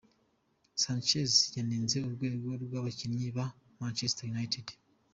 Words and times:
Sanchez 0.81 1.31
yanenze 1.55 1.97
urwego 2.07 2.49
rw’abakinnyi 2.63 3.27
ba 3.35 3.45
Manchester 3.79 4.25
United. 4.35 4.67